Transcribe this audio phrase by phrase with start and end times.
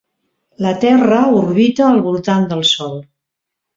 [0.65, 2.97] La Terra orbita al voltant del Sol.